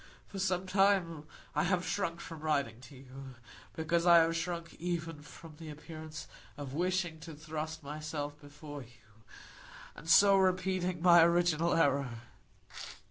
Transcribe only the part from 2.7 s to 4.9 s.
to you, because I have shrunk